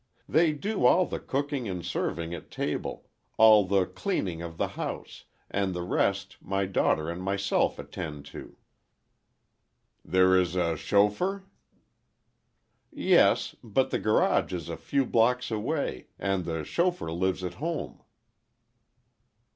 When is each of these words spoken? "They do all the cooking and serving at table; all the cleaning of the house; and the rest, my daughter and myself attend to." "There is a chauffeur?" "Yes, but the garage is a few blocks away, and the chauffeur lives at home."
"They 0.27 0.51
do 0.51 0.87
all 0.87 1.05
the 1.05 1.19
cooking 1.19 1.69
and 1.69 1.85
serving 1.85 2.33
at 2.33 2.49
table; 2.49 3.07
all 3.37 3.65
the 3.65 3.85
cleaning 3.85 4.41
of 4.41 4.57
the 4.57 4.69
house; 4.69 5.25
and 5.51 5.75
the 5.75 5.83
rest, 5.83 6.37
my 6.41 6.65
daughter 6.65 7.07
and 7.11 7.21
myself 7.21 7.77
attend 7.77 8.25
to." 8.33 8.57
"There 10.03 10.35
is 10.35 10.55
a 10.55 10.75
chauffeur?" 10.75 11.43
"Yes, 12.91 13.55
but 13.63 13.91
the 13.91 13.99
garage 13.99 14.53
is 14.55 14.69
a 14.69 14.75
few 14.75 15.05
blocks 15.05 15.51
away, 15.51 16.07
and 16.17 16.45
the 16.45 16.63
chauffeur 16.65 17.11
lives 17.11 17.43
at 17.43 17.53
home." 17.61 18.01